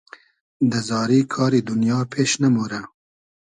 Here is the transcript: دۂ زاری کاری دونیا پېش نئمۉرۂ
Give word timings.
دۂ 0.69 0.79
زاری 0.87 1.19
کاری 1.33 1.59
دونیا 1.67 1.97
پېش 2.13 2.31
نئمۉرۂ 2.41 2.81